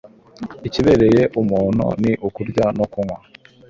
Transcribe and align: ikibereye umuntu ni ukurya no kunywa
ikibereye 0.67 1.21
umuntu 1.41 1.85
ni 2.01 2.11
ukurya 2.27 2.65
no 2.77 2.85
kunywa 2.91 3.17